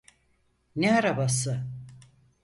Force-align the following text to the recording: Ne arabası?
Ne 0.75 0.93
arabası? 0.95 1.65